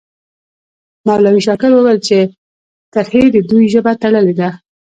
مولوي 1.07 1.41
شاکر 1.47 1.71
وویل 1.73 1.99
چې 2.07 2.17
ترهې 2.93 3.23
د 3.35 3.37
دوی 3.49 3.65
ژبه 3.73 3.91
تړلې 4.01 4.33
ده. 4.39 4.49